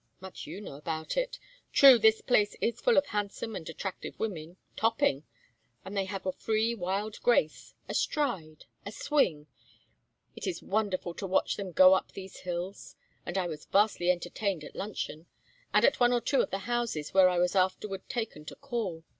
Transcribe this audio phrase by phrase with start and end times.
[0.19, 1.37] "Much you know about it.
[1.71, 5.25] True, this place is full of handsome and attractive women topping!
[5.85, 9.45] And they have a free wild grace, a stride, a swing
[10.35, 12.95] it is wonderful to watch them go up these hills.
[13.27, 15.27] And I was vastly entertained at luncheon,
[15.71, 19.03] and at one or two of the houses where I was afterward taken to call.